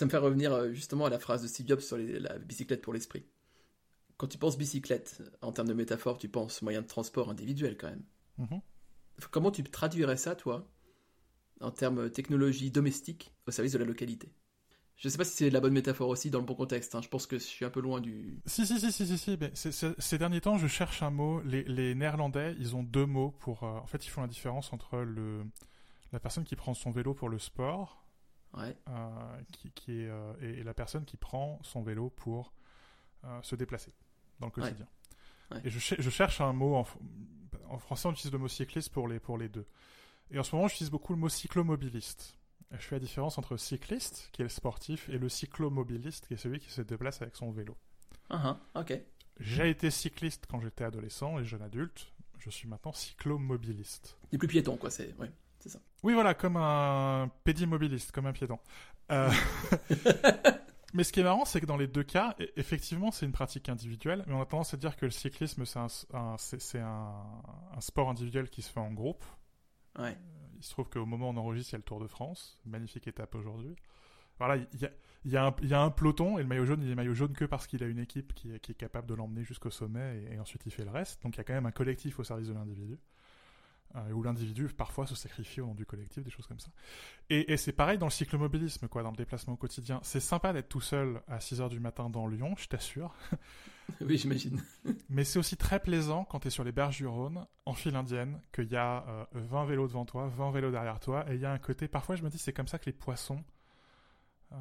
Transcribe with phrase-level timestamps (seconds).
[0.00, 2.38] ça me fait revenir euh, justement à la phrase de Steve Jobs sur les- la
[2.38, 3.26] bicyclette pour l'esprit.
[4.16, 7.88] Quand tu penses bicyclette, en termes de métaphore, tu penses moyen de transport individuel quand
[7.90, 8.02] même.
[8.38, 8.60] Mhm.
[9.30, 10.66] Comment tu traduirais ça, toi,
[11.60, 14.32] en termes technologie domestique au service de la localité?
[14.96, 16.94] Je sais pas si c'est la bonne métaphore aussi dans le bon contexte.
[16.94, 17.02] hein.
[17.02, 18.40] Je pense que je suis un peu loin du.
[18.46, 19.36] Si, si, si, si, si, si.
[19.38, 21.42] mais ces derniers temps, je cherche un mot.
[21.42, 23.64] Les, les Néerlandais, ils ont deux mots pour.
[23.64, 25.44] euh, en fait, ils font la différence entre le,
[26.12, 27.99] la personne qui prend son vélo pour le sport
[28.54, 28.76] Ouais.
[28.88, 32.52] euh, qui, qui est, euh, et, et la personne qui prend son vélo pour
[33.24, 33.94] euh, se déplacer
[34.40, 34.88] dans le quotidien.
[35.52, 35.60] Ouais.
[35.64, 36.74] Et je, cher- je cherche un mot.
[36.74, 36.98] En, fr-
[37.68, 39.66] en français, on utilise le mot cycliste pour les, pour les deux.
[40.32, 42.36] Et en ce moment, j'utilise beaucoup le mot cyclomobiliste.
[42.72, 46.34] Et je fais la différence entre cycliste, qui est le sportif, et le cyclomobiliste, qui
[46.34, 47.76] est celui qui se déplace avec son vélo.
[48.30, 49.00] Ah, ah, ok.
[49.40, 52.12] J'ai été cycliste quand j'étais adolescent et jeune adulte.
[52.38, 54.16] Je suis maintenant cyclomobiliste.
[54.30, 54.90] Des plus piétons, quoi.
[54.90, 55.78] C'est ouais, c'est ça.
[56.02, 58.58] Oui, voilà, comme un pédimobiliste, comme un piéton.
[59.12, 59.30] Euh,
[60.94, 63.68] mais ce qui est marrant, c'est que dans les deux cas, effectivement, c'est une pratique
[63.68, 66.80] individuelle, mais on a tendance à dire que le cyclisme, c'est un, un- c'est- c'est
[66.80, 67.14] un,
[67.76, 69.24] un sport individuel qui se fait en groupe.
[69.98, 70.16] Ouais.
[70.58, 72.60] Il se trouve qu'au moment où on enregistre, il y a le Tour de France.
[72.66, 73.76] Magnifique étape aujourd'hui.
[74.38, 74.90] Voilà, il y a,
[75.24, 76.94] il y, a un- il y a un peloton, et le maillot jaune, il est
[76.94, 79.44] maillot jaune que parce qu'il a une équipe qui est, qui est capable de l'emmener
[79.44, 81.22] jusqu'au sommet, et, et ensuite il fait le reste.
[81.22, 82.98] Donc il y a quand même un collectif au service de l'individu.
[83.96, 86.70] Euh, où l'individu parfois se sacrifie au nom du collectif, des choses comme ça.
[87.28, 89.98] Et, et c'est pareil dans le cyclomobilisme, quoi, dans le déplacement au quotidien.
[90.04, 93.14] C'est sympa d'être tout seul à 6h du matin dans Lyon, je t'assure.
[94.00, 94.62] Oui, j'imagine.
[95.08, 97.96] Mais c'est aussi très plaisant quand tu es sur les berges du Rhône, en file
[97.96, 101.40] indienne, qu'il y a euh, 20 vélos devant toi, 20 vélos derrière toi, et il
[101.40, 103.42] y a un côté, parfois je me dis c'est comme ça que les poissons
[104.52, 104.56] euh,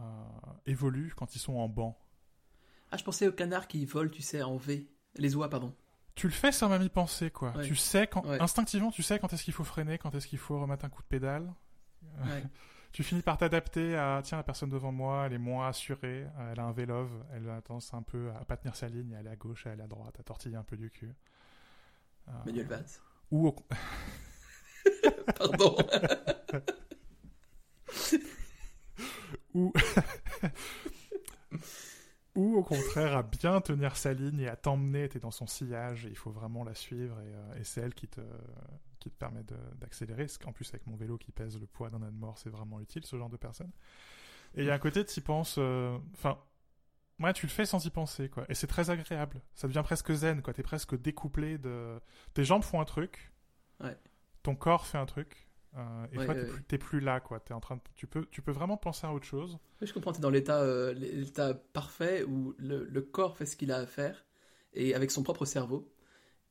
[0.66, 1.96] évoluent quand ils sont en banc.
[2.92, 4.90] Ah, je pensais aux canards qui volent, tu sais, en V.
[5.18, 5.76] Les oies, pardon.
[6.20, 7.52] Tu le fais sans même y penser, quoi.
[7.56, 7.64] Ouais.
[7.66, 8.42] Tu sais quand, Ouais.
[8.42, 11.02] instinctivement, tu sais quand est-ce qu'il faut freiner, quand est-ce qu'il faut remettre un coup
[11.02, 11.54] de pédale.
[12.26, 12.44] Ouais.
[12.92, 16.52] Tu finis par t'adapter à, tiens, la personne devant moi, elle est moins assurée, euh,
[16.52, 19.20] elle a un vélove, elle a tendance un peu à pas tenir sa ligne, à
[19.20, 21.14] aller à gauche, à aller à droite, à tortiller un peu du cul.
[22.28, 22.86] Euh, Manuel Valls.
[23.30, 23.56] ou au,
[25.38, 25.78] Pardon.
[29.54, 29.72] ou
[32.36, 36.06] ou au contraire à bien tenir sa ligne et à t'emmener, t'es dans son sillage
[36.06, 38.22] et il faut vraiment la suivre et, euh, et c'est elle qui te,
[39.00, 39.44] qui te permet
[39.76, 42.80] d'accélérer, qu'en plus avec mon vélo qui pèse le poids d'un âne mort, c'est vraiment
[42.80, 43.72] utile ce genre de personne.
[44.56, 46.38] Et il y a un côté de s'y pense, euh, enfin,
[47.20, 50.12] ouais, tu le fais sans y penser quoi, et c'est très agréable, ça devient presque
[50.14, 52.00] zen quoi, t'es presque découplé de,
[52.34, 53.32] tes jambes font un truc,
[53.82, 53.98] Ouais.
[54.44, 55.49] ton corps fait un truc.
[55.78, 56.54] Euh, et Ouais, toi, ouais, t'es ouais.
[56.54, 57.40] plus, t'es plus là, quoi.
[57.40, 59.58] T'es en train de, tu peux, tu peux vraiment penser à autre chose.
[59.82, 63.46] Oui, je comprends, tu es dans l'état euh, l'état parfait où le, le corps fait
[63.46, 64.26] ce qu'il a à faire
[64.74, 65.92] et avec son propre cerveau.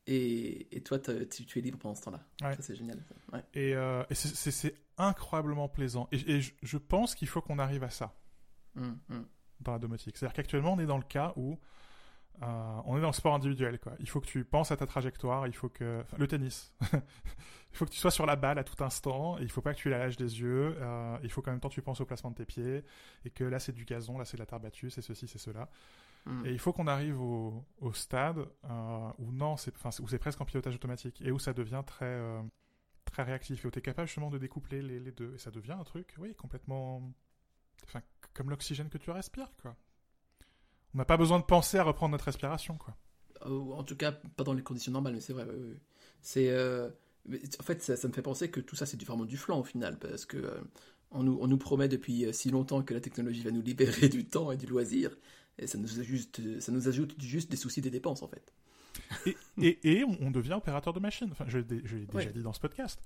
[0.07, 2.25] Et, et toi, tu, tu es libre pendant ce temps-là.
[2.41, 2.99] Ça, c'est génial.
[3.53, 6.09] Et, euh, et c'est- incroyablement plaisant.
[6.13, 8.15] Et, et je, je pense qu'il faut qu'on arrive à ça
[8.77, 9.27] Hum, hum.
[9.61, 10.17] dans la domotique.
[10.17, 11.59] C'est-à-dire qu'actuellement, on est dans le cas où
[12.43, 13.79] euh, on est dans le sport individuel.
[13.79, 13.93] Quoi.
[14.01, 15.47] Il faut que tu penses à ta trajectoire.
[15.47, 16.73] Il faut que enfin, le tennis.
[16.93, 19.39] il faut que tu sois sur la balle à tout instant.
[19.39, 20.77] Et il faut pas que tu la lâches des yeux.
[20.81, 22.85] euh, il faut qu'en même temps tu penses au placement de tes pieds
[23.25, 25.39] et que là c'est du gazon, là c'est de la terre battue, c'est ceci, c'est
[25.39, 25.69] cela.
[26.27, 26.45] Hum.
[26.47, 30.19] Et il faut qu'on arrive au, au stade euh, où non, c'est, enfin, où c'est
[30.19, 32.21] presque en pilotage automatique et où ça devient très,
[33.05, 35.35] très réactif et où tu es capable justement de découpler les, les deux.
[35.35, 37.03] Et ça devient un truc, oui, complètement.
[37.85, 38.03] Enfin,
[38.35, 39.77] comme l'oxygène que tu respires, quoi.
[40.99, 42.97] On n'a pas besoin de penser à reprendre notre respiration, quoi.
[43.47, 45.47] En tout cas, pas dans les conditions normales, mais c'est vrai.
[46.23, 46.91] C'est, euh,
[47.31, 49.61] en fait, ça, ça me fait penser que tout ça, c'est du- vraiment du flan
[49.61, 50.61] au final, parce que euh,
[51.13, 54.09] on, nous, on nous promet depuis euh, si longtemps que la technologie va nous libérer
[54.09, 55.17] du temps et du loisir,
[55.57, 58.53] et ça nous ajoute, ça nous ajoute juste des soucis des dépenses, en fait.
[59.25, 61.29] Et, et, et on, devient opérateur de machine.
[61.31, 62.33] Enfin, je, l'ai- je l'ai déjà Ouais.
[62.33, 63.01] dit dans ce podcast.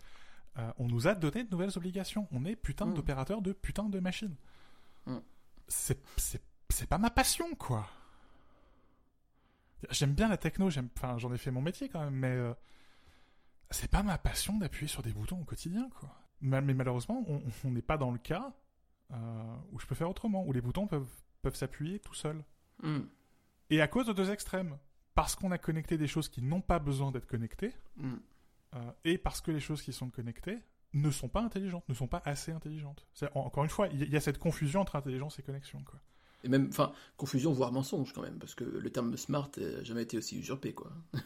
[0.56, 2.26] Euh, on nous a donné de nouvelles obligations.
[2.32, 2.94] On est putain Mm.
[2.94, 4.34] d'opérateur de putain de machine.
[5.06, 5.16] Mm.
[5.69, 5.98] C'est,
[6.72, 7.87] c'est, pas ma passion, quoi.
[9.91, 12.55] J'aime bien la techno, j'aime, enfin, j'en ai fait mon métier quand même, mais euh,
[13.71, 16.09] c'est pas ma passion d'appuyer sur des boutons au quotidien, quoi.
[16.41, 17.25] Mais, mais malheureusement,
[17.65, 18.53] on n'est pas dans le cas
[19.12, 21.11] euh, où je peux faire autrement, où les boutons peuvent,
[21.43, 22.43] peuvent s'appuyer tout seuls.
[22.82, 23.08] Hum,
[23.70, 24.79] Et à cause de deux extrêmes.
[25.14, 28.20] Parce qu'on a connecté des choses qui n'ont pas besoin d'être connectées, hum.
[28.75, 30.58] euh, et parce que les choses qui sont connectées
[30.94, 33.06] ne sont pas intelligentes, ne sont pas assez intelligentes.
[33.35, 35.82] Encore une fois, il y, a- il y a cette confusion entre intelligence et connexion.
[35.85, 36.00] Quoi.
[36.44, 40.03] Et même, enfin, confusion, voire mensonge quand même, parce que le terme smart n'a jamais
[40.03, 40.93] été aussi usurpé, quoi.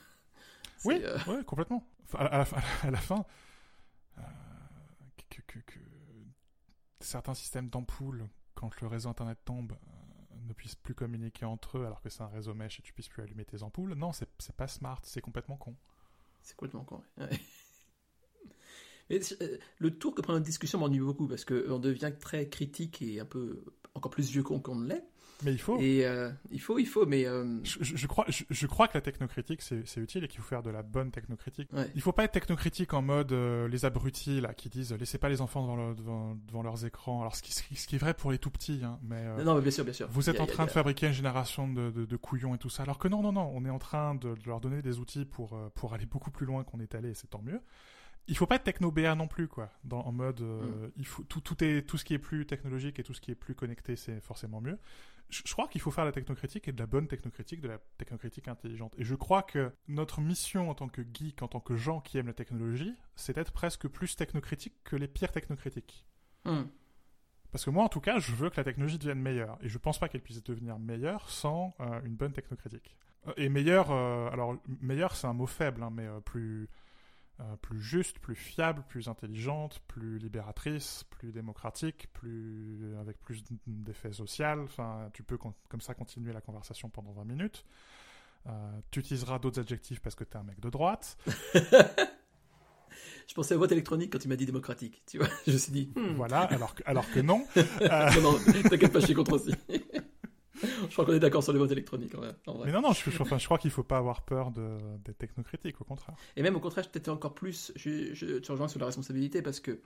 [0.84, 1.84] Oui, euh, ouais, complètement.
[2.04, 3.24] Enfin, à, à la, fin- à la fin,
[4.18, 4.22] euh,
[5.30, 5.78] que, que- que
[7.00, 11.86] certains systèmes d'ampoules, quand le réseau Internet tombe, euh, ne puissent plus communiquer entre eux
[11.86, 14.28] alors que c'est un réseau mesh et tu puisses plus allumer tes ampoules, non, c'est
[14.56, 15.74] pas smart, c'est complètement con.
[16.42, 17.02] C'est complètement con.
[17.18, 17.28] ouais.
[19.10, 23.02] Mais euh, le tour que prend notre discussion m'ennuie beaucoup parce qu'on devient très critique
[23.02, 23.62] et un peu
[23.94, 25.04] encore plus vieux qu'on ne l'est.
[25.44, 25.78] Mais il faut.
[25.78, 28.88] Et euh, il faut, il faut, mais euh, Je, je- je crois, je, je crois
[28.88, 31.70] que la technocritique, c'est utile et qu'il faut faire de la bonne technocritique.
[31.74, 31.90] ouais.
[31.94, 35.28] Il faut pas être technocritique en mode euh, les abrutis là qui disent laissez pas
[35.28, 37.20] les enfants devant, leur- devant, devant leurs écrans.
[37.20, 39.54] Alors ce qui, ce qui est vrai pour les tout petits, hein, mais Non, non,
[39.56, 40.08] mais bien sûr, bien sûr.
[40.10, 42.58] vous êtes a- en a- train de fabriquer une génération de, de, de couillons et
[42.58, 42.84] tout ça.
[42.84, 45.26] Alors que non, non, non, on est en train de, de leur donner des outils
[45.26, 47.60] pour pour aller beaucoup plus loin qu'on est allé, et c'est tant mieux.
[48.28, 49.70] Il faut pas être techno BA non plus quoi.
[49.84, 52.98] Dans, en mode euh, il faut tout tout est tout ce qui est plus technologique
[52.98, 54.78] et tout ce qui est plus connecté, c'est forcément mieux.
[55.28, 57.78] Je, je crois qu'il faut faire la technocritique et de la bonne technocritique, de la
[57.98, 58.94] technocritique intelligente.
[58.96, 62.18] Et je crois que notre mission en tant que geek, en tant que gens qui
[62.18, 66.06] aiment la technologie, c'est d'être presque plus technocritique que les pires technocritiques.
[66.44, 66.68] Hum.
[67.52, 69.56] Parce que moi, en tout cas, je veux que la technologie devienne meilleure.
[69.62, 72.96] Et je pense pas qu'elle puisse devenir meilleure sans euh, une bonne technocritique.
[73.28, 76.68] Euh, Et meilleure, euh, alors, meilleure, c'est un mot faible, hein, mais plus,
[77.40, 84.12] euh, plus juste, plus fiable, plus intelligente, plus libératrice, plus démocratique, plus, avec plus d'effets
[84.12, 84.60] social.
[84.60, 87.64] Enfin, tu peux comme ça continuer la conversation pendant 20 minutes.
[88.48, 91.18] Euh, tu utiliseras d'autres adjectifs parce que t'es un mec de droite.
[93.28, 95.02] Je pensais à vote électronique quand tu m'as dit démocratique.
[95.06, 95.90] Tu vois, je me suis dit.
[95.96, 96.14] hmm.
[96.14, 97.44] Voilà, alors que, alors que non.
[97.56, 97.62] Euh,
[98.14, 98.38] non, non,
[98.70, 99.52] t'inquiète pas, je suis contre aussi.
[100.90, 102.34] je crois qu'on est d'accord sur le vote électronique en vrai.
[102.46, 102.66] en vrai.
[102.66, 105.14] mais non, non, je, je- enfin, je crois qu'il faut pas avoir peur de, des
[105.14, 106.16] technocritiques, au contraire.
[106.36, 109.60] Et même au contraire, peut-être encore plus, je, je, tu rejoins sur la responsabilité parce
[109.60, 109.80] que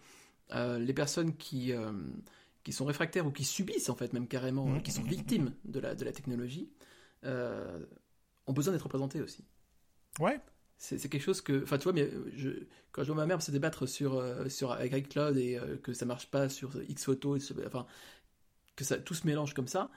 [0.53, 1.93] euh, les personnes qui, euh,
[2.65, 4.83] qui sont réfractaires ou qui subissent en fait même carrément, Mhm.
[4.83, 6.71] qui sont victimes de la, de la technologie,
[7.25, 7.79] euh,
[8.47, 9.45] ont besoin d'être représentées aussi.
[10.19, 10.41] Ouais,
[10.79, 12.51] C'est quelque chose que, enfin tu vois, mais je,
[12.93, 15.93] quand je vois ma mère se débattre sur, euh, sur avec iCloud et euh, que
[15.93, 17.87] ça marche pas sur X photos, enfin
[18.77, 19.91] que ça tout se mélange comme ça,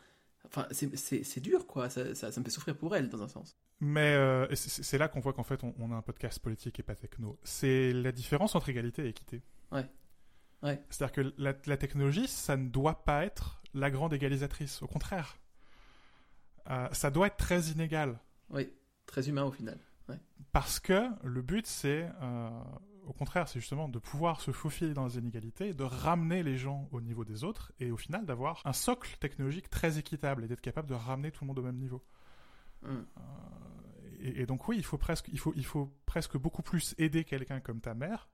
[0.46, 3.58] enfin c'est- dur quoi, ça, ça, ça me fait souffrir pour elle dans un sens.
[3.80, 6.84] Mais euh, c'est là qu'on voit qu'en fait on, on a un podcast politique et
[6.84, 7.38] pas techno.
[7.44, 9.42] C'est la différence entre égalité et équité.
[9.72, 9.86] Ouais.
[10.62, 10.82] Ouais.
[10.90, 14.82] C'est-à-dire que la, la technologie, ça ne doit pas être la grande égalisatrice.
[14.82, 15.38] Au contraire.
[16.70, 18.18] Euh, ça doit être très inégal.
[18.50, 18.70] Oui,
[19.06, 19.78] très humain au final.
[20.54, 22.50] Parce que le but, c'est, euh,
[23.08, 26.88] au contraire, c'est justement de pouvoir se faufiler dans les inégalités, de ramener les gens
[26.92, 30.62] au niveau des autres, et au final d'avoir un socle technologique très équitable et d'être
[30.62, 32.04] capable de ramener tout le monde au même niveau.
[32.86, 33.06] Hum.
[34.20, 37.24] Et, et donc oui, il faut presque, il faut, il faut presque beaucoup plus aider
[37.24, 38.30] quelqu'un comme ta mère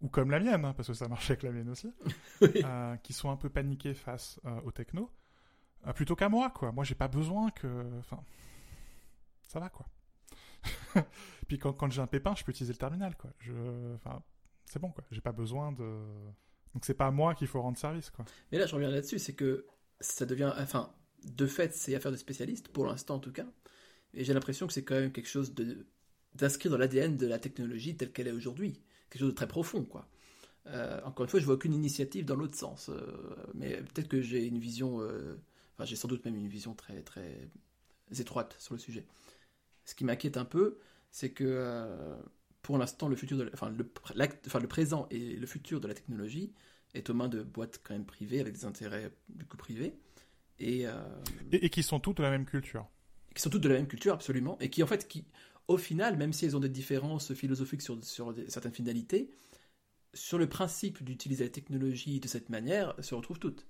[0.00, 1.92] ou comme la mienne, hein, parce que ça marche avec la mienne aussi,
[2.40, 2.50] Oui.
[2.64, 5.10] euh, qui sont un peu paniqués face euh, au techno,
[5.86, 6.72] euh, plutôt qu'à moi, quoi.
[6.72, 8.20] Moi, j'ai pas besoin que, enfin,
[9.46, 9.86] ça va, quoi.
[11.48, 13.30] Puis quand, quand j'ai un pépin, je peux utiliser le terminal, quoi.
[13.94, 14.22] Enfin,
[14.64, 15.04] c'est bon, quoi.
[15.10, 16.00] J'ai pas besoin de.
[16.74, 18.24] Donc c'est pas à moi qu'il faut rendre service, quoi.
[18.50, 19.66] Mais là, je reviens là-dessus, c'est que
[20.00, 20.94] ça devient, enfin,
[21.24, 23.46] de fait, c'est affaire de spécialistes, pour l'instant en tout cas.
[24.14, 25.54] Et j'ai l'impression que c'est quand même quelque chose
[26.34, 28.80] d'inscrit dans l'ADN de la technologie telle qu'elle est aujourd'hui,
[29.10, 30.08] quelque chose de très profond, quoi.
[30.68, 33.00] Euh, encore une fois, je vois aucune initiative dans l'autre sens, euh,
[33.54, 35.40] mais peut-être que j'ai une vision, euh,
[35.74, 37.50] enfin, j'ai sans doute même une vision très très
[38.18, 39.04] étroite sur le sujet.
[39.84, 40.78] Ce qui m'inquiète un peu,
[41.10, 42.16] c'est que euh,
[42.62, 43.90] pour l'instant, le futur, de la- enfin, le,
[44.46, 46.52] enfin, présent et le futur de la technologie
[46.94, 49.94] est aux mains de boîtes quand même privées avec des intérêts du coup privés.
[50.58, 50.92] Et, euh,
[51.52, 52.86] Et, et qui sont toutes de la même culture.
[53.34, 54.58] qui sont toutes de la même culture absolument.
[54.60, 55.24] Et qui en fait qui
[55.68, 59.30] au final même si elles ont des différences philosophiques sur, sur des- certaines finalités
[60.14, 63.66] sur le principe d'utiliser la technologie de cette manière se retrouvent toutes.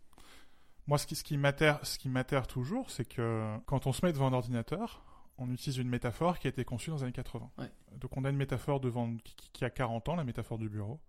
[0.87, 4.05] Moi, ce qui, ce qui m'atterre, ce qui m'atterre toujours, c'est que quand on se
[4.05, 5.05] met devant un ordinateur,
[5.39, 7.51] on utilise une métaphore qui a été conçue dans les années 80.
[7.59, 7.71] Ouais.
[7.99, 10.69] Donc on a une métaphore devant qui, qui- qui a 40 ans, la métaphore du
[10.69, 11.01] bureau,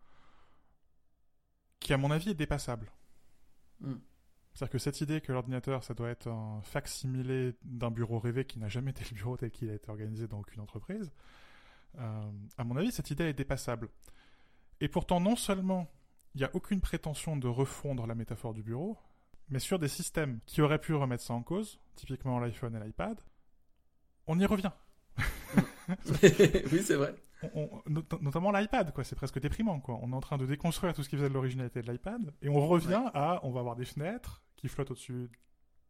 [1.80, 2.92] qui à mon avis est dépassable.
[3.82, 3.96] Hmm.
[4.54, 8.60] C'est-à-dire que cette idée que l'ordinateur, ça doit être un fac-similé d'un bureau rêvé qui
[8.60, 11.12] n'a jamais été le bureau tel qu'il a été organisé dans aucune entreprise,
[11.98, 13.90] euh, à mon avis, cette idée est dépassable.
[14.80, 15.92] Et pourtant, non seulement
[16.36, 18.98] il n'y a aucune prétention de refondre la métaphore du bureau,
[19.50, 23.20] mais sur des systèmes qui auraient pu remettre ça en cause, typiquement l'iPhone et l'iPad,
[24.28, 24.72] on y revient.
[26.24, 27.16] oui c'est vrai
[27.54, 29.04] On- on- not- notamment l'iPad, quoi.
[29.04, 30.00] C'est presque déprimant, quoi.
[30.02, 32.50] On est en train de déconstruire tout ce qui faisait de l'originalité de l'iPad, et
[32.50, 35.30] on revient à, on va avoir des fenêtres qui flottent au-dessus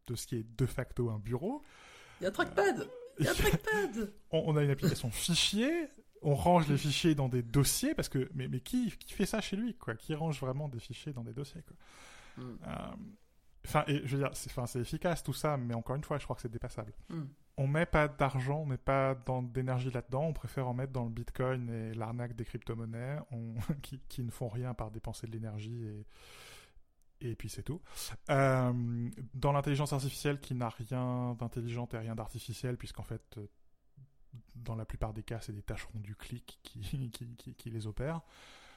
[0.08, 1.62] de ce qui est de facto un bureau.
[2.20, 2.88] il y a un trackpad
[3.20, 5.86] il y a un trackpad on, on a une application fichier,
[6.22, 9.40] on range les fichiers dans des dossiers, parce que, mais, mais qui, qui fait ça
[9.40, 9.94] chez lui, quoi?
[9.94, 11.76] Qui range vraiment des fichiers dans des dossiers, quoi?
[12.44, 12.56] Hmm.
[12.66, 12.70] Euh,
[13.66, 16.18] Enfin, et je veux dire, c'est, enfin, c'est efficace tout ça, mais encore une fois,
[16.18, 16.92] je crois que c'est dépassable.
[17.08, 17.22] Hmm.
[17.56, 21.04] On met pas d'argent, on met pas dans, d'énergie là-dedans, on préfère en mettre dans
[21.04, 25.32] le bitcoin et l'arnaque des crypto-monnaies, on- qui, qui ne font rien par dépenser de
[25.32, 26.06] l'énergie et,
[27.30, 27.80] et puis c'est tout.
[28.30, 28.72] Euh,
[29.34, 33.46] dans l'intelligence artificielle qui n'a rien d'intelligent et rien d'artificiel, puisqu'en fait, euh,
[34.56, 36.80] dans la plupart des cas, c'est des tâcherons du clic qui,
[37.12, 38.22] qui, qui, qui les opèrent.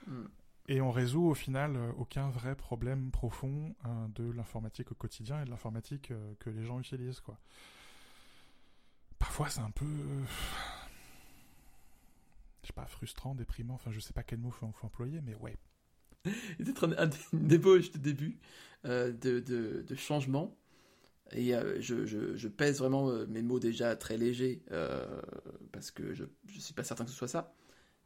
[0.06, 0.26] Hmm.
[0.70, 3.74] Et on résout au final euh, aucun vrai problème profond
[4.16, 7.40] de l'informatique au quotidien et de l'informatique euh, que les gens utilisent, quoi.
[9.46, 9.86] C'est un peu.
[9.86, 10.24] euh,
[12.64, 15.36] je sais pas, frustrant, déprimant, enfin, je sais pas quel mot faut, faut employer, mais
[15.36, 15.56] ouais.
[16.60, 18.40] Il était un, un- une débauche de début,
[18.86, 20.58] euh, de, de, changement.
[21.32, 24.64] Et euh, je, je, pèse vraiment mes mots déjà très légers,
[25.72, 27.54] parce que je ne suis pas certain que ce soit ça.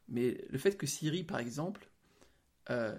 [0.08, 1.88] Mais le fait que Siri, par exemple,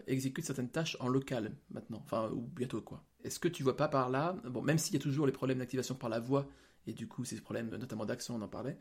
[0.07, 3.03] exécute certaines tâches en local maintenant, enfin, ou bientôt quoi.
[3.23, 5.59] Est-ce que tu vois pas par là, bon, même s'il y a toujours les problèmes
[5.59, 6.47] d'activation par la voix,
[6.87, 8.77] et du coup ces problèmes notamment d'accent, on en parlait,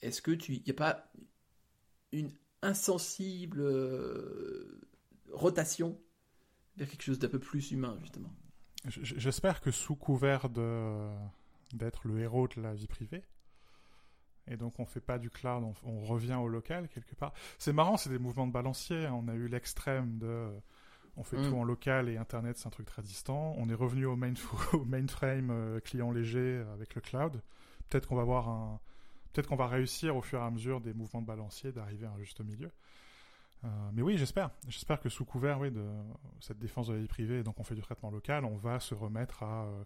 [0.00, 1.12] est-ce que tu, il n'y a pas
[2.12, 2.30] une
[2.62, 4.80] insensible euh,
[5.30, 6.00] rotation
[6.76, 8.32] vers quelque chose d'un peu plus humain, justement?
[8.86, 11.08] J'espère que sous couvert de
[11.72, 13.22] d'être le héros de la vie privée,
[14.48, 17.32] et donc on fait pas du cloud, on, revient au local quelque part.
[17.58, 19.06] C'est marrant, c'est des mouvements de balancier.
[19.06, 19.14] hein.
[19.14, 20.50] On a eu l'extrême de
[21.16, 21.50] on fait Mm.
[21.50, 23.54] tout en local et Internet c'est un truc très distant.
[23.58, 24.32] On est revenu au, main
[24.72, 27.40] au mainframe euh, client léger avec le cloud.
[27.88, 28.80] Peut-être qu'on va voir un,
[29.32, 32.10] peut-être qu'on va réussir au fur et à mesure des mouvements de balancier d'arriver à
[32.12, 32.70] un juste milieu.
[33.64, 34.50] Euh, mais oui, j'espère.
[34.68, 35.86] J'espère que sous couvert oui, de
[36.40, 38.80] cette défense de la vie privée, et donc on fait du traitement local, on va
[38.80, 39.84] se remettre à, euh,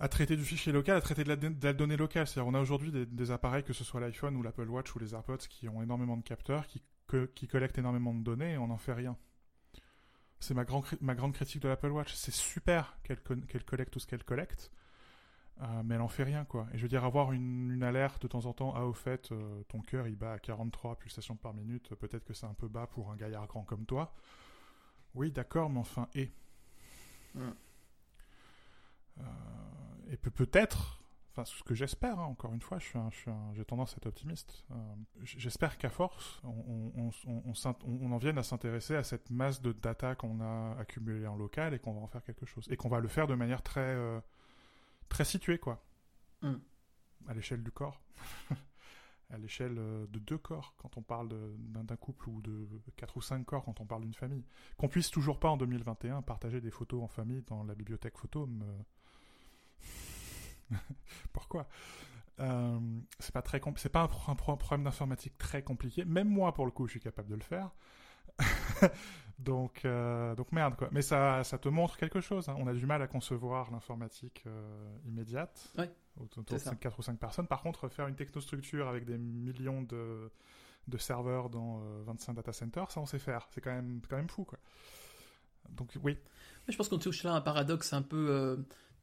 [0.00, 2.26] à traiter du fichier local, à traiter de la, de la donnée locale.
[2.26, 4.98] C'est-à-dire on a aujourd'hui des, des appareils, que ce soit l'iPhone ou l'Apple Watch ou
[4.98, 8.58] les AirPods, qui ont énormément de capteurs, qui, que- qui collectent énormément de données et
[8.58, 9.16] on n'en fait rien.
[10.40, 12.14] C'est ma, grand ma grande critique de l'Apple Watch.
[12.14, 14.70] C'est super qu'elle collecte tout ce qu'elle collecte,
[15.62, 16.66] euh, mais elle en fait rien, quoi.
[16.74, 19.32] Et je veux dire, avoir une, une alerte de temps en temps, ah, au fait,
[19.32, 22.68] euh, ton cœur, il bat à 43 pulsations par minute, peut-être que c'est un peu
[22.68, 24.14] bas pour un gaillard grand comme toi.
[25.14, 26.30] Oui, d'accord, mais enfin, et?
[27.34, 27.52] Mm.
[29.20, 29.22] Euh,
[30.12, 31.00] Et peut- peut-être,
[31.36, 33.96] enfin, ce que j'espère, hein, encore une fois, je suis un- je j'ai tendance à
[33.98, 34.64] être optimiste.
[34.70, 34.74] euh,
[35.22, 37.10] j'espère qu'à force, on,
[38.12, 41.78] en vienne à s'intéresser à cette masse de data qu'on a accumulée en local et
[41.78, 42.66] qu'on va en faire quelque chose.
[42.70, 44.20] Et qu'on va le faire de manière très, euh,
[45.08, 45.82] très située, quoi.
[46.42, 46.54] Mm.
[47.28, 48.00] À l'échelle du corps.
[49.30, 51.28] à l'échelle euh, de deux corps, quand on parle
[51.58, 54.44] d'un couple, ou de quatre ou cinq corps, quand on parle d'une famille.
[54.78, 58.46] Qu'on puisse toujours pas, en 2021, partager des photos en famille dans la bibliothèque photo,
[58.46, 58.64] me...
[61.32, 61.66] Pourquoi?
[62.40, 62.78] Euh,
[63.18, 66.04] C'est pas très c'est pas un, pro- un pro- problème d'informatique très compliqué.
[66.04, 67.70] Même moi, pour le coup, je suis capable de le faire.
[69.38, 70.88] donc, euh, donc merde quoi.
[70.92, 72.48] Mais ça, ça te montre quelque chose.
[72.48, 72.54] hein.
[72.58, 75.70] On a du mal à concevoir l'informatique euh, immédiate.
[75.78, 76.74] Ouais, Autour de ça.
[76.74, 77.46] 4 ou 5 personnes.
[77.46, 80.30] Par contre, faire une technostructure avec des millions de,
[80.88, 83.46] de serveurs dans euh, 25 data centers, ça on sait faire.
[83.50, 84.58] C'est quand même, quand même fou quoi.
[85.70, 86.16] Donc oui,
[86.68, 88.56] Je pense qu'on touche là à un paradoxe un peu, euh,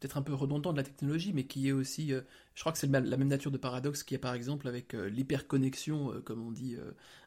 [0.03, 2.19] peut-être un peu redondant de la technologie, mais qui est aussi, euh,
[2.55, 4.93] je crois que c'est la même nature de paradoxe qu'il y a par exemple avec
[4.93, 6.75] euh, l'hyperconnexion, euh, comme on dit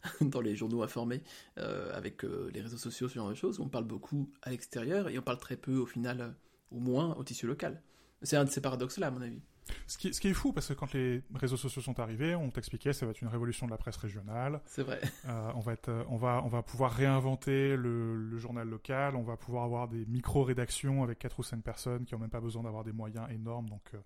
[0.21, 1.23] dans les journaux informés,
[1.57, 3.61] avec les réseaux sociaux, ce genre de choses.
[3.61, 6.35] On parle beaucoup à l'extérieur et on parle très peu au final,
[6.71, 7.81] ou moins au tissu local.
[8.23, 9.41] C'est un de ces paradoxes-là, à mon avis.
[9.87, 12.51] Ce qui, ce qui est fou parce que quand les réseaux sociaux sont arrivés, on
[12.51, 14.61] t'expliquait ça va être une révolution de la presse régionale.
[14.67, 15.01] C'est vrai.
[15.27, 19.17] Euh, on, va être, euh, on, va, on va pouvoir réinventer le, le journal local,
[19.17, 22.41] on va pouvoir avoir des micro-rédactions avec 4 ou 5 personnes qui n'ont même pas
[22.41, 23.69] besoin d'avoir des moyens énormes.
[23.69, 23.99] Donc, euh,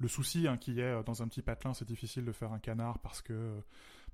[0.00, 2.98] le souci hein, qui est dans un petit patelin, c'est difficile de faire un canard
[3.00, 3.62] parce que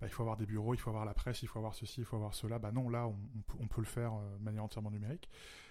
[0.06, 2.04] il faut avoir des bureaux, il faut avoir la presse, il faut avoir ceci, il
[2.04, 2.58] faut avoir cela.
[2.58, 5.28] Bah non, là, on, on peut- on peut le faire euh, de manière entièrement numérique.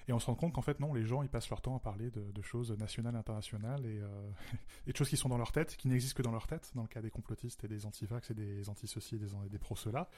[0.07, 1.79] Et on se rend compte qu'en fait, non, les gens, ils passent leur temps à
[1.79, 4.29] parler de, de choses nationales, internationales et, euh,
[4.87, 6.81] et de choses qui sont dans leur tête, qui n'existent que dans leur tête, dans
[6.81, 10.09] le cas des complotistes et des antivax et des anti-ceci et des, des pro-cela.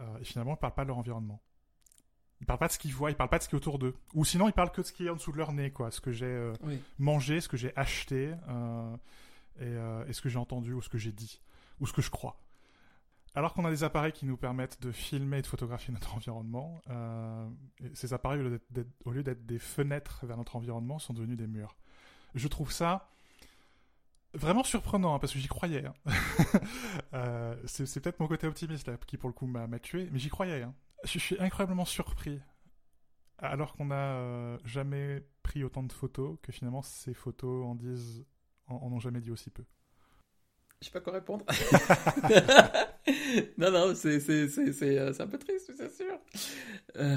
[0.00, 1.40] Euh, et finalement, ils parlent pas de leur environnement.
[2.40, 3.78] Ils parlent pas de ce qu'ils voient, ils parlent pas de ce qui est autour
[3.78, 3.94] d'eux.
[4.14, 5.90] Ou sinon, ils parlent que de ce qui est en dessous de leur nez, quoi.
[5.90, 6.80] Ce que j'ai euh, Oui.
[6.98, 8.34] mangé, ce que j'ai acheté,
[9.60, 9.64] et,
[10.08, 11.40] et ce que j'ai entendu, ou ce que j'ai dit,
[11.80, 12.40] ou ce que je crois.
[13.34, 16.82] Alors qu'on a des appareils qui nous permettent de filmer et de photographier notre environnement,
[16.90, 17.48] euh,
[17.94, 18.40] ces appareils,
[19.04, 21.74] au lieu d'être- des fenêtres vers notre environnement, sont devenus des murs.
[22.34, 23.08] Je trouve ça
[24.34, 25.84] vraiment surprenant, hein, parce que j'y croyais.
[25.86, 25.94] hein.
[27.14, 30.18] Euh, c'est peut-être mon côté optimiste là, qui pour le coup m'a m'a tué, mais
[30.18, 30.62] j'y croyais.
[30.62, 30.74] hein.
[31.04, 32.40] Je suis incroyablement surpris.
[33.38, 38.24] Alors qu'on n'a euh, jamais pris autant de photos, que finalement ces photos en disent,
[38.68, 39.64] en, en ont jamais dit aussi peu.
[40.80, 41.44] Je sais pas quoi répondre.
[43.58, 46.18] non, non, c'est c'est- c'est- c'est, euh, c'est un peu triste, c'est sûr.
[46.96, 47.16] Euh,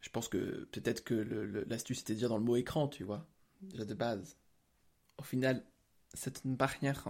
[0.00, 1.14] je pense que peut-être que
[1.68, 3.26] l'astuce était déjà dans le mot écran, tu vois,
[3.62, 4.36] déjà de base.
[5.18, 5.64] Au final,
[6.14, 7.08] c'est une barrière.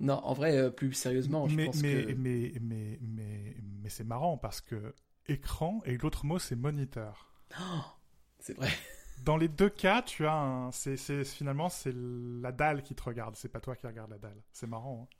[0.00, 2.16] Non, en vrai, euh, plus sérieusement, je mais, pense mais, que...
[2.16, 4.94] mais, mais, mais, mais c'est marrant parce que
[5.26, 7.32] écran et l'autre mot c'est moniteur.
[7.58, 7.84] Oh,
[8.40, 8.70] c'est vrai.
[9.18, 10.70] Dans les deux cas, tu as un.
[10.72, 14.18] C'est, c'est- finalement, c'est la dalle qui te regarde, c'est pas toi qui regarde la
[14.18, 14.42] dalle.
[14.52, 15.08] C'est marrant.
[15.12, 15.16] hein.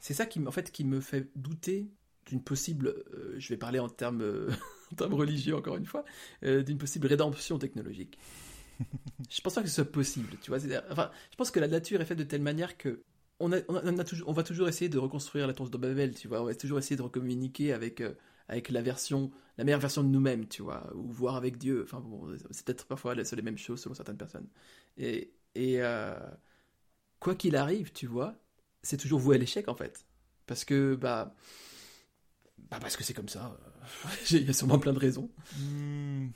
[0.00, 1.88] C'est ça qui, en fait, qui me fait douter
[2.26, 4.50] d'une possible, euh, je vais parler en termes, euh,
[4.92, 6.04] en termes religieux encore une fois,
[6.44, 8.18] euh, d'une possible rédemption technologique.
[9.30, 10.58] je pense pas que ce soit possible, tu vois.
[10.90, 13.02] Enfin, je pense que la nature est faite de telle manière que
[13.40, 15.68] on, a- on, a- on a toujours, on va toujours essayer de reconstruire la tour
[15.70, 16.40] de Babel, tu vois.
[16.42, 18.02] On va toujours essayer de recommuniquer avec,
[18.48, 21.82] avec la version, la meilleure version de nous-mêmes, tu vois, ou voir avec Dieu.
[21.84, 24.48] Enfin bon, c'est peut-être parfois les les mêmes choses selon certaines personnes.
[24.98, 25.80] Et, et
[27.20, 28.34] quoi qu'il arrive, tu vois,
[28.86, 30.06] c'est toujours voué à l'échec en fait,
[30.46, 31.34] parce que bah,
[32.70, 33.56] bah parce que c'est comme ça.
[34.30, 35.30] Il y a sûrement plein de raisons.
[35.58, 36.28] Hmm,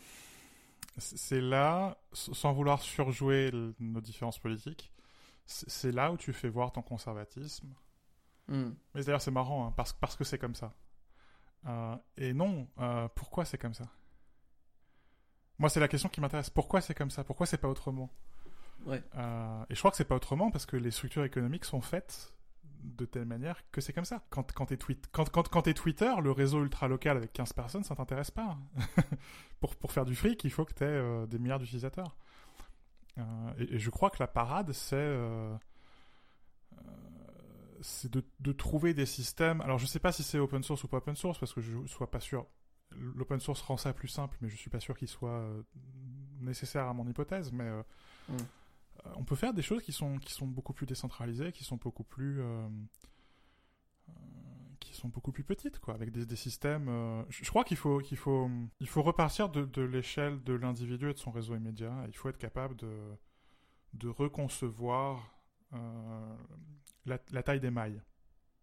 [0.98, 4.92] c'est là, sans vouloir surjouer nos différences politiques,
[5.46, 7.68] c'est là où tu fais voir ton conservatisme.
[8.48, 8.70] Hmm.
[8.94, 10.74] Mais d'ailleurs, c'est marrant, hein, parce, parce que c'est comme ça.
[11.66, 13.84] Euh, et non, euh, pourquoi c'est comme ça?
[15.58, 16.50] Moi, c'est la question qui m'intéresse.
[16.50, 17.22] Pourquoi c'est comme ça?
[17.22, 18.10] Pourquoi c'est pas autrement?
[18.86, 19.02] Ouais.
[19.14, 22.34] Euh, Et je crois que c'est pas autrement parce que les structures économiques sont faites
[22.82, 24.22] de telle manière que c'est comme ça.
[24.30, 24.78] Quand, quand t'es
[25.12, 28.58] quand, quand, quand t'es Twitter, le réseau ultra local avec 15 personnes, ça t'intéresse pas.
[29.60, 32.16] pour, pour faire du fric, il faut que t'aies euh, des milliards d'utilisateurs.
[33.18, 33.22] Euh,
[33.58, 35.54] et, je crois que la parade, c'est euh,
[36.72, 36.78] euh,
[37.82, 39.60] c'est de, de trouver des systèmes.
[39.60, 41.86] Alors, je sais pas si c'est open source ou pas open source parce que je
[41.86, 42.46] sois pas sûr.
[42.92, 45.48] L'open source rend ça plus simple, mais je suis pas sûr qu'il soit
[46.40, 47.52] nécessaire à mon hypothèse.
[47.52, 47.70] Mais
[48.30, 48.36] Mm.
[49.16, 52.04] On peut faire des choses qui sont qui sont beaucoup plus décentralisées, qui sont beaucoup
[52.04, 52.68] plus euh,
[54.08, 54.12] euh,
[54.80, 56.88] qui sont beaucoup plus petites, quoi, avec des, des systèmes.
[56.88, 60.54] euh, je, je crois qu'il faut qu'il faut il faut repartir de, de l'échelle de
[60.54, 61.94] l'individu et de son réseau immédiat.
[62.08, 62.96] Il faut être capable de
[63.94, 65.34] de reconcevoir
[65.72, 66.36] euh,
[67.06, 68.00] la, la taille des mailles.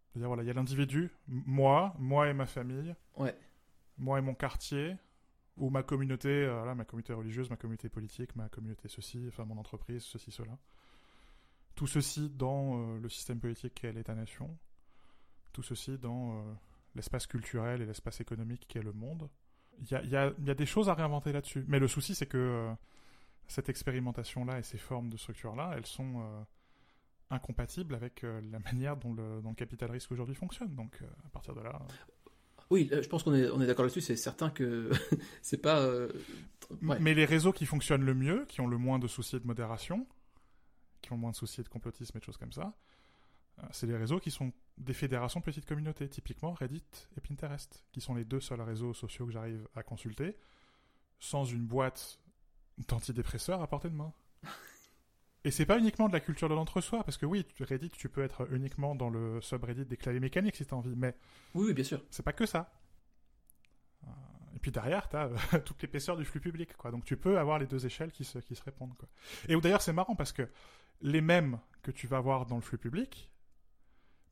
[0.10, 3.38] C'est-à-dire voilà, il y a l'individu, moi, moi et ma famille, Ouais.
[3.98, 4.96] moi et mon quartier,
[5.58, 9.46] ou ma communauté, euh, voilà, ma communauté religieuse, ma communauté politique, ma communauté ceci, enfin
[9.46, 10.58] mon entreprise, ceci, cela.
[11.76, 14.56] Tout ceci dans euh, le système politique qu'est l'État-nation.
[15.54, 16.54] Tout ceci dans euh,
[16.96, 19.30] l'espace culturel et l'espace économique qu'est le monde.
[19.80, 21.64] Il y a, des choses à réinventer là-dessus.
[21.68, 22.74] Mais le souci, c'est que
[23.48, 26.48] cette expérimentation-là et ces formes de structure-là, elles sont
[27.30, 30.74] incompatibles avec la manière dont le, dont capital risque aujourd'hui fonctionne.
[30.74, 31.80] Donc, à partir de là.
[32.69, 34.01] Oui, euh, je pense qu'on est, on est d'accord là-dessus.
[34.01, 34.91] C'est certain que
[35.41, 35.80] c'est pas.
[35.80, 36.12] euh,
[36.82, 36.97] ouais.
[36.99, 40.06] Mais les réseaux qui fonctionnent le mieux, qui ont le moins de soucis de modération,
[41.01, 42.73] qui ont le moins de soucis de complotisme et de choses comme ça,
[43.60, 46.84] euh, c'est les réseaux qui sont des fédérations de petites communautés, typiquement Reddit
[47.15, 50.36] et Pinterest, qui sont les deux seuls réseaux sociaux que j'arrive à consulter,
[51.19, 52.19] sans une boîte
[52.88, 54.13] d'antidépresseurs à portée de main.
[55.43, 58.10] Et c'est pas uniquement de la culture de l'entre-soi, parce que oui, tu- Reddit, tu
[58.10, 61.15] peux être uniquement dans le subreddit des claviers mécaniques si t'as envie, mais
[61.54, 62.02] Oui, oui, bien sûr.
[62.10, 62.69] c'est pas que ça.
[64.04, 64.10] Euh,
[64.56, 66.91] Et puis derrière, t'as euh, toute l'épaisseur du flux public, quoi.
[66.91, 69.08] Donc tu peux avoir les deux échelles qui se, qui se répondent, quoi.
[69.47, 70.50] Et d'ailleurs c'est marrant parce que
[71.02, 73.32] les mêmes que tu vas voir dans le flux public,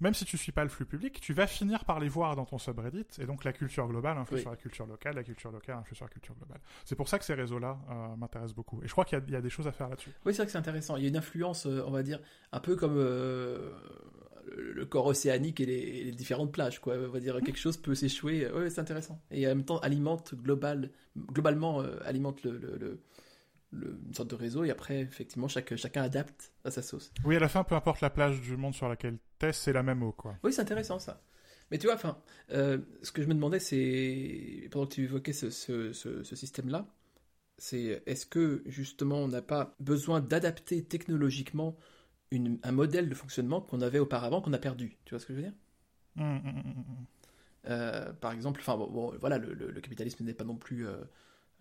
[0.01, 2.45] même si tu suis pas le flux public, tu vas finir par les voir dans
[2.45, 4.41] ton subreddit, et donc la culture globale influe Oui.
[4.41, 6.59] sur la culture locale, la culture locale influe sur la culture globale.
[6.83, 8.81] C'est pour ça que ces réseaux-là euh, m'intéressent beaucoup.
[8.83, 10.11] Et je crois qu'il y, a- il y a des choses à faire là-dessus.
[10.25, 10.97] Oui, c'est vrai que c'est intéressant.
[10.97, 12.19] Il y a une influence, euh, on va dire,
[12.51, 13.71] un peu comme euh,
[14.55, 16.95] le le corps océanique et les, et les différentes plages, quoi.
[16.95, 18.47] On va dire quelque chose peut s'échouer.
[18.53, 19.19] Oui, c'est intéressant.
[19.31, 22.99] Et en même temps, alimente global, globalement, euh, alimente le, le- le-
[23.75, 24.63] le- une sorte de réseau.
[24.63, 27.11] Et après, effectivement, chaque, chacun adapte à sa sauce.
[27.25, 29.83] Oui, à la fin, peu importe la plage du monde sur laquelle t'es, c'est la
[29.83, 30.35] même eau, quoi.
[30.43, 31.21] Oui, c'est intéressant ça.
[31.71, 32.17] Mais tu vois, enfin,
[32.51, 36.35] euh, ce que je me demandais, c'est pendant que tu évoquais ce, ce- ce- ce
[36.35, 36.87] système-là,
[37.57, 41.77] c'est est-ce que justement on n'a pas besoin d'adapter technologiquement
[42.31, 44.97] une- un modèle de fonctionnement qu'on avait auparavant, qu'on a perdu?
[45.05, 45.53] Tu vois ce que je veux dire?
[46.17, 47.05] Hum, hum, hum.
[47.67, 50.87] Euh, Par exemple, enfin bon, bon, voilà, le, le- le capitalisme n'est pas non plus,
[50.87, 50.97] euh,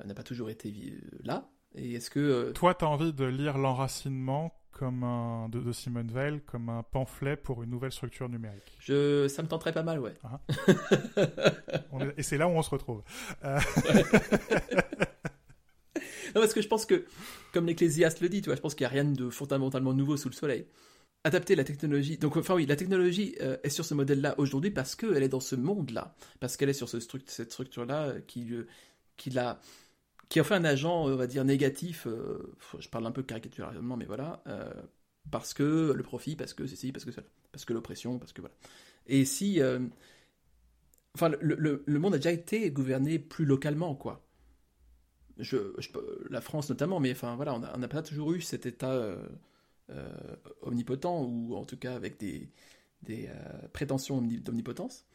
[0.05, 1.49] n'a pas toujours été là.
[1.77, 6.11] Et est-ce que euh, Toi, t'as envie de lire l'enracinement comme un, de, de Simone
[6.11, 8.77] Veil comme un pamphlet pour une nouvelle structure numérique?
[8.81, 10.15] je, ça me tenterait pas mal, ouais.
[12.01, 13.03] Est- et c'est là où on se retrouve.
[13.45, 13.59] Euh,
[16.35, 17.05] Non, parce que je pense que,
[17.53, 20.17] comme l'Ecclésiaste le dit, tu vois, je pense qu'il n'y a rien de fondamentalement nouveau
[20.17, 20.67] sous le soleil.
[21.23, 22.19] Adapter la technologie.
[22.19, 25.39] Donc, enfin, oui, la technologie euh, est sur ce modèle-là aujourd'hui parce qu'elle est dans
[25.39, 26.17] ce monde-là.
[26.41, 28.51] Parce qu'elle est sur ce cette structure-là euh, qui,
[29.17, 29.61] qui, l'a,
[30.29, 32.07] qui en fait un agent, euh, on va dire, négatif.
[32.07, 34.43] euh, je parle un peu caricaturalement, mais voilà.
[34.47, 34.73] euh,
[35.31, 37.27] parce que le profit, parce que ceci, parce que cela.
[37.53, 38.55] Parce que l'oppression, parce que voilà.
[39.07, 39.61] Et si.
[41.15, 44.21] enfin, le, monde a déjà été gouverné plus localement, quoi
[46.31, 49.17] la France notamment, mais enfin voilà, on n'a pas toujours eu cet état
[50.63, 52.49] omnipotent, ou en tout cas avec des,
[53.73, 55.07] prétentions omni- d'omnipotence.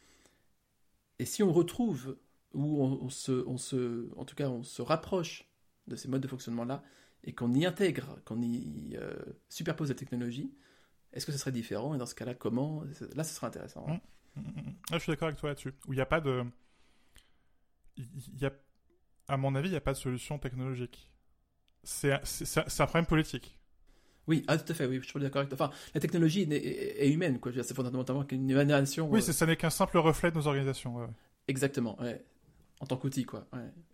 [1.18, 2.16] Et si on retrouve,
[2.52, 5.48] ou on, on se, on se, en tout cas on se rapproche
[5.86, 6.82] de ces modes de fonctionnement-là,
[7.24, 9.14] et qu'on y intègre, qu'on y euh,
[9.48, 10.54] superpose la technologie,
[11.12, 11.94] est-ce que ce serait différent?
[11.94, 12.84] Et dans ce cas-là, comment?
[13.14, 13.86] Là, ce serait intéressant.
[13.88, 14.00] hein.
[14.36, 14.40] Mm.
[14.40, 14.74] Mm, mm, mm.
[14.90, 15.74] Ah, je suis d'accord avec toi là-dessus.
[15.86, 16.44] Où il n'y a pas de.
[17.96, 18.52] Il y a...
[19.28, 21.12] À mon avis, il n'y a pas de solution technologique.
[21.82, 23.58] C'est un, problème politique.
[24.26, 25.66] Oui, ah, tout à fait, oui, je suis d'accord avec toi.
[25.66, 27.52] Enfin, la technologie est, humaine, quoi.
[27.52, 29.08] C'est fondamentalement une émanation.
[29.10, 29.32] Oui, euh...
[29.32, 30.96] ça n'est qu'un simple reflet de nos organisations.
[30.96, 31.06] Ouais.
[31.48, 32.24] Exactement, ouais.
[32.80, 33.46] En tant qu'outil, quoi.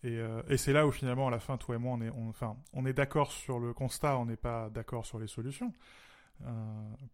[0.05, 2.57] Euh, et c'est là où finalement, à la fin, toi et moi, on est, enfin,
[2.73, 5.73] on est d'accord sur le constat, on n'est pas d'accord sur les solutions.
[6.45, 6.51] Euh,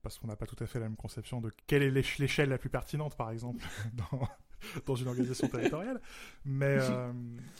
[0.03, 2.59] parce qu'on n'a pas tout à fait la même conception de quelle est l'échelle la
[2.59, 3.65] plus pertinente, par exemple,
[4.87, 6.01] dans, une organisation territoriale.
[6.45, 7.13] Mais, euh,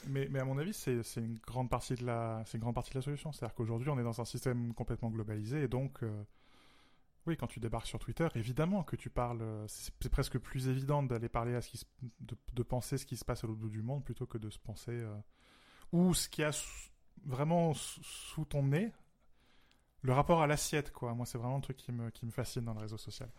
[0.07, 2.91] mais, mais, à mon avis, c'est une grande partie de la, c'est une grande partie
[2.91, 3.31] de la solution.
[3.31, 6.01] C'est-à-dire qu'aujourd'hui, on est dans un système complètement globalisé, et donc,
[7.25, 9.41] oui, quand tu débarques sur Twitter, évidemment que tu parles.
[9.67, 11.85] C'est presque plus évident d'aller parler à ce qui, se,
[12.19, 14.49] de, de, penser ce qui se passe à l'autre bout du monde plutôt que de
[14.49, 15.01] se penser
[15.93, 16.51] ou ce qui a
[17.25, 18.91] vraiment sous ton nez
[20.03, 21.13] le rapport à l'assiette, quoi.
[21.13, 23.29] Moi, c'est vraiment le truc qui me, qui me fascine dans le réseau social.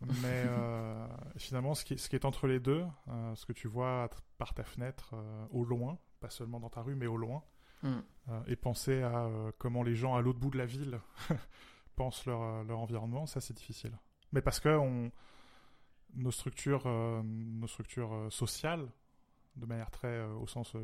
[0.00, 0.06] Mais
[0.46, 4.08] euh, finalement, ce qui, ce qui est entre les deux, euh, ce que tu vois
[4.38, 7.42] par ta fenêtre euh, au loin, pas seulement dans ta rue, mais au loin,
[7.82, 7.98] mm.
[8.46, 9.28] et penser à
[9.58, 11.00] comment les gens à l'autre bout de la ville
[11.98, 13.92] pensent leur, leur environnement, ça c'est difficile.
[14.32, 15.10] Mais parce que on,
[16.14, 16.86] nos structures,
[17.24, 18.88] nos structures sociales,
[19.56, 20.76] de manière très au sens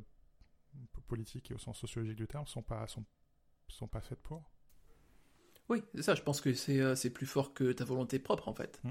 [1.06, 3.04] politique et au sens sociologique du terme, sont pas sont,
[3.68, 4.42] sont pas faites pour.
[5.68, 8.54] Oui, c'est ça, je pense que c'est euh, plus fort que ta volonté propre, en
[8.54, 8.80] fait.
[8.84, 8.90] Mm.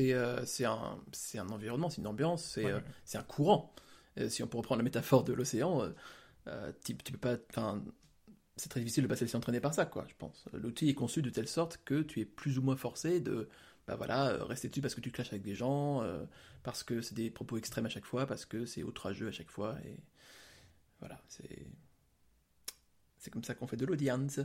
[0.00, 1.00] Euh, c'est un,
[1.34, 2.80] un environnement, c'est une ambiance, c'est euh,
[3.14, 3.74] un courant.
[4.28, 5.82] si on peut reprendre la métaphore de l'océan,
[6.84, 7.76] tu, tu, peux pas...
[8.58, 10.44] C'est très difficile de passer s'entraîner par ça, quoi, je pense.
[10.52, 13.48] L'outil est conçu de telle sorte que tu es plus ou moins forcé de
[13.86, 16.04] bah voilà, rester dessus parce que tu clashes avec des gens,
[16.62, 19.50] parce que c'est des propos extrêmes à chaque fois, parce que c'est outrageux à chaque
[19.50, 19.96] fois, et
[21.00, 21.66] voilà, c'est...
[23.18, 24.40] C'est comme ça qu'on fait de l'audience.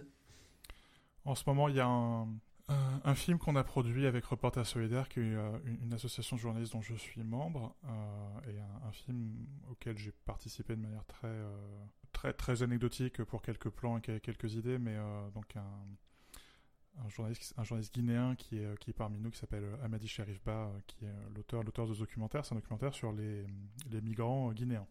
[1.25, 5.19] En ce moment, il y a un, film qu'on a produit avec Reporters Solidaire, qui
[5.19, 9.97] est euh, une, association de journalistes dont je suis membre, euh, et un, film auquel
[9.97, 11.85] j'ai participé de manière très, euh,
[12.23, 14.95] très, très anecdotique pour quelques plans et quelques idées, mais
[15.33, 19.65] donc un, un, journaliste, un journaliste guinéen qui est, qui est parmi nous, qui s'appelle
[19.83, 22.45] Amadi Sherifba, qui est l'auteur, l'auteur de ce documentaire.
[22.45, 23.45] C'est un documentaire sur les,
[23.91, 24.87] les migrants guinéens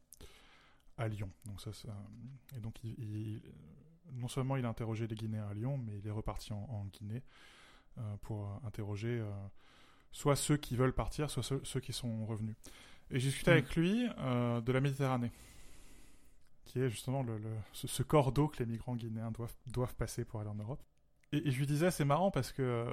[0.99, 1.31] à Lyon.
[1.47, 1.71] Donc ça,
[2.55, 3.41] et donc il
[4.15, 7.23] non seulement il a interrogé les Guinéens à Lyon, mais il est reparti en, Guinée
[7.99, 9.31] euh, pour interroger euh,
[10.11, 12.57] soit ceux qui veulent partir, soit ceux, qui sont revenus.
[13.11, 13.55] Et j'ai discuté mm.
[13.55, 15.31] avec lui euh, de la Méditerranée,
[16.65, 17.41] qui est justement le,
[17.73, 20.83] ce, corps d'eau que les migrants guinéens doivent, doivent passer pour aller en Europe.
[21.33, 22.87] Et, je lui disais, c'est marrant parce que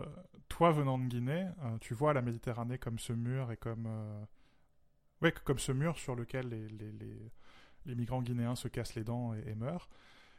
[0.47, 1.47] toi, venant de Guinée,
[1.81, 3.87] tu vois la Méditerranée comme ce mur et comme,
[5.21, 7.31] ouais, comme ce mur sur lequel les, les, les,
[7.85, 9.89] les migrants guinéens se cassent les dents et meurent.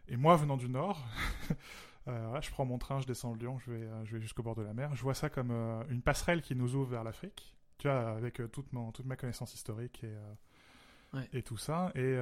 [0.08, 1.04] Et moi, venant du Nord,
[2.08, 4.42] euh, je prends mon train, je descends le Lyon, je vais, euh, je vais jusqu'au
[4.42, 4.94] bord de la mer.
[4.94, 7.54] Je vois ça comme euh, une passerelle qui nous ouvre vers l'Afrique.
[7.78, 11.92] Tu vois, avec toute, mon, toute ma connaissance historique et, et tout ça.
[11.94, 12.18] Et,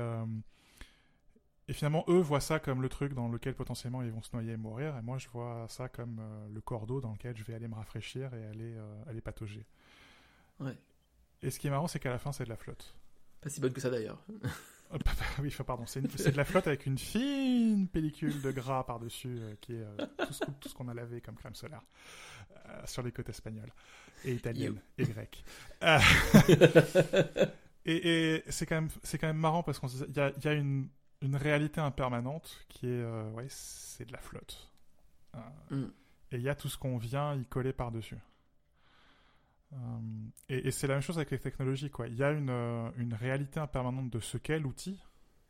[1.69, 4.53] et finalement, eux voient ça comme le truc dans lequel potentiellement ils vont se noyer
[4.53, 4.97] et mourir.
[4.97, 6.21] Et moi, je vois ça comme
[6.53, 8.75] le cordeau dans lequel je vais aller me rafraîchir et aller,
[9.07, 9.67] aller patauger.
[11.43, 12.97] Et ce qui est marrant, c'est qu'à la fin, c'est de la flotte.
[13.41, 14.19] Pas si bonne que ça d'ailleurs.
[15.41, 19.75] oui, pardon, c'est de la flotte avec une fine pellicule de gras par-dessus, euh, qui
[19.75, 19.97] est euh,
[20.61, 21.83] tout ce, qu'on a lavé comme crème solaire
[22.69, 23.73] euh, sur les côtes espagnoles
[24.25, 25.45] et italiennes et grecques.
[27.85, 30.89] et, c'est quand même quand même marrant parce qu'il y a, y a une,
[31.21, 33.05] une réalité impermanente qui est
[33.35, 34.71] ouais c'est de la flotte.
[35.71, 35.85] Mm.
[36.33, 38.19] Et il y a tout ce qu'on vient y coller par-dessus.
[39.73, 39.77] Euh,
[40.49, 42.09] et, c'est la même chose avec les technologies, quoi.
[42.09, 44.99] Il y a une, euh, une réalité impermanente de ce qu'est l'outil,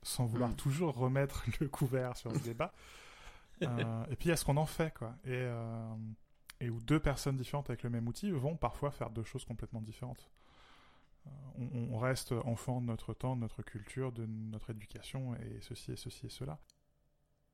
[0.03, 0.57] sans vouloir hmm.
[0.57, 2.73] toujours remettre le couvert sur le débat.
[3.63, 5.17] Euh, et puis il y a ce qu'on en fait, quoi.
[5.25, 5.49] Et,
[6.61, 9.81] et où deux personnes différentes avec le même outil vont parfois faire deux choses complètement
[9.81, 10.31] différentes.
[11.59, 15.93] On, on, reste enfant de notre temps, de notre culture, de notre éducation, et ceci
[15.93, 16.61] et ceci et cela.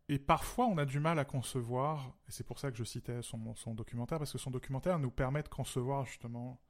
[0.09, 3.23] Et parfois, on a du mal à concevoir, et c'est pour ça que je citais
[3.23, 6.61] son, son, documentaire, parce que son documentaire nous permet de concevoir justement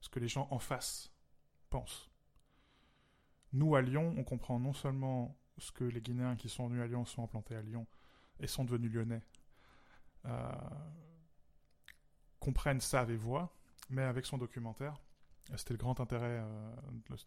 [0.00, 1.12] ce que les gens en face
[1.68, 2.08] pensent.
[3.52, 6.86] Nous, à Lyon, on comprend non seulement ce que les Guinéens qui sont venus à
[6.86, 7.86] Lyon sont implantés à Lyon
[8.38, 9.22] et sont devenus lyonnais,
[10.26, 10.52] euh,
[12.38, 13.52] comprennent, savent et voient,
[13.90, 15.00] mais avec son documentaire,
[15.56, 16.74] c'était le grand intérêt euh,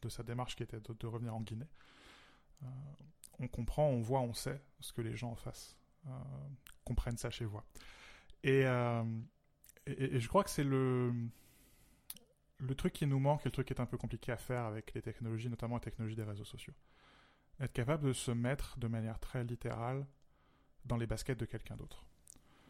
[0.02, 1.68] de, sa démarche qui était de, revenir en Guinée.
[2.64, 2.68] Euh,
[3.40, 5.78] on comprend, on voit, on sait ce que les gens en face
[6.08, 6.12] euh,
[6.84, 7.66] comprennent ça chez voix.
[8.46, 9.04] Euh,
[9.86, 11.14] et, et, je crois que c'est le,
[12.58, 14.64] le truc qui nous manque et le truc qui est un peu compliqué à faire
[14.64, 16.74] avec les technologies, notamment la technologie des réseaux sociaux.
[17.60, 20.06] Être capable de se mettre de manière très littérale
[20.86, 22.06] dans les baskets de quelqu'un d'autre.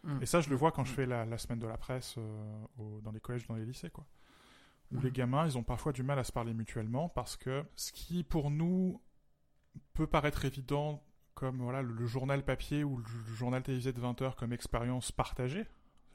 [0.04, 0.22] Mmh.
[0.22, 3.12] Et ça, je le vois quand je fais la, semaine de la presse euh, dans
[3.12, 3.90] les collèges, dans les lycées.
[3.90, 4.06] Quoi.
[4.92, 7.92] Où les gamins, ils ont parfois du mal à se parler mutuellement parce que ce
[7.92, 9.02] qui, pour nous,
[9.94, 11.04] peut paraître évident
[11.36, 15.66] comme voilà, le, journal papier ou le journal télévisé de 20 heures comme expérience partagée,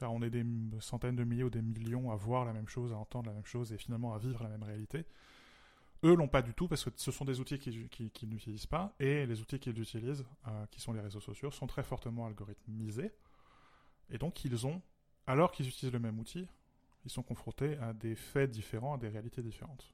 [0.01, 0.45] on est des
[0.79, 3.45] centaines de milliers ou des millions à voir la même chose, à entendre la même
[3.45, 5.05] chose et finalement à vivre la même réalité.
[6.03, 9.25] Eux l'ont pas du tout parce que ce sont des outils qu'ils n'utilisent pas et
[9.25, 13.11] les outils qu'ils utilisent, euh, qui sont les réseaux sociaux, sont très fortement algorithmisés.
[14.11, 14.81] Et donc ils ont,
[15.25, 16.47] alors qu'ils utilisent le même outil,
[17.05, 19.93] ils sont confrontés à des faits différents, à des réalités différentes.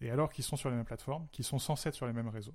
[0.00, 2.28] Et alors qu'ils sont sur les mêmes plateformes, qu'ils sont censés être sur les mêmes
[2.28, 2.54] réseaux,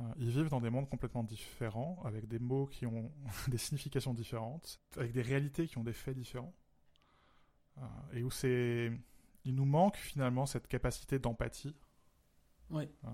[0.00, 3.12] euh, ils vivent dans des mondes complètement différents, avec des mots qui ont
[3.48, 6.54] des significations différentes, avec des réalités qui ont des faits différents,
[7.78, 8.92] euh, et où c'est,
[9.44, 11.74] il nous manque finalement cette capacité d'empathie.
[12.68, 12.90] Ouais.
[13.04, 13.08] Euh,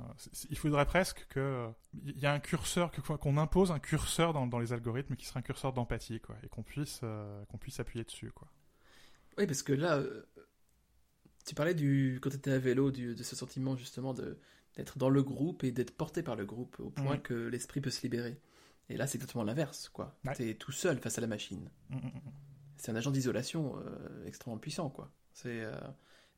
[0.48, 4.58] il faudrait presque que il y a un curseur qu'on impose un curseur dans, dans,
[4.58, 7.02] les algorithmes qui serait un curseur d'empathie quoi et qu'on puisse
[7.50, 8.48] qu'on puisse appuyer dessus quoi.
[9.38, 10.02] Oui parce que là
[11.44, 14.38] tu parlais du quand tu étais à vélo de ce sentiment justement de
[14.76, 17.90] d'être dans le groupe et d'être porté par le groupe au point que l'esprit peut
[17.90, 18.40] se libérer.
[18.88, 20.18] Et là, c'est exactement l'inverse, quoi.
[20.34, 21.70] tu es tout seul face à la machine.
[21.90, 22.32] Mm, mm, mm,
[22.76, 25.12] c'est un agent d'isolation euh, extrêmement puissant, quoi.
[25.32, 25.74] C'est euh,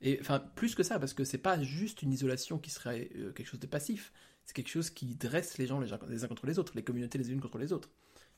[0.01, 3.33] et enfin plus que ça, parce que c'est pas juste une isolation qui serait euh,
[3.33, 4.13] quelque chose de passif.
[4.45, 7.33] C'est quelque chose qui dresse les gens les, uns contre les autres, les communautés les
[7.33, 7.89] unes contre les autres.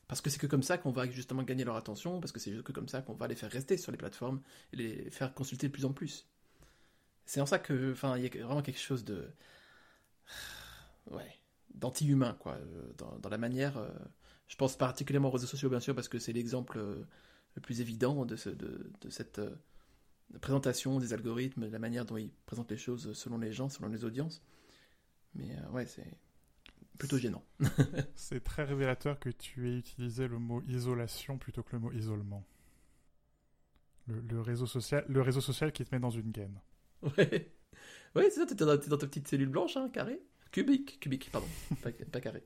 [0.07, 2.51] Parce que c'est que comme ça qu'on va justement gagner leur attention, parce que c'est
[2.51, 4.41] juste que comme ça qu'on va les faire rester sur les plateformes
[4.73, 6.27] et les faire consulter de plus en plus.
[7.25, 9.29] C'est en ça que, enfin, il y a vraiment quelque chose de
[11.11, 11.37] ouais,
[11.73, 13.77] d'anti-humain, quoi, euh, dans, la manière.
[13.77, 13.89] Euh,
[14.47, 17.05] je pense particulièrement aux réseaux sociaux, bien sûr, parce que c'est l'exemple euh,
[17.55, 19.41] le plus évident de, ce, de, cette
[20.41, 24.05] présentation des algorithmes, la manière dont ils présentent les choses selon les gens, selon les
[24.05, 24.41] audiences.
[25.35, 26.17] Mais ouais, c'est
[26.97, 27.43] plutôt gênant.
[28.15, 32.45] c'est très révélateur que tu aies utilisé le mot isolation plutôt que le mot isolement.
[34.07, 36.61] Le, réseau, social, le réseau social qui te met dans une gaine.
[37.17, 37.51] Ouais.
[38.15, 40.21] Ouais, c'est ça, t'es dans, dans, ta petite cellule blanche, hein, carré.
[40.51, 41.47] Cubique, cubique, pardon,
[41.83, 42.43] pas, carré.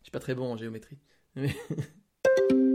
[0.00, 0.98] Je suis pas très bon en géométrie.